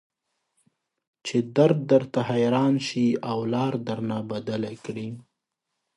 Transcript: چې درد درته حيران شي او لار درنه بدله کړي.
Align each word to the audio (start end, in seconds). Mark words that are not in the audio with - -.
چې 1.25 1.37
درد 1.57 1.77
درته 1.91 2.19
حيران 2.31 2.73
شي 2.87 3.07
او 3.29 3.37
لار 3.53 3.73
درنه 3.87 4.17
بدله 4.31 4.71
کړي. 4.85 5.09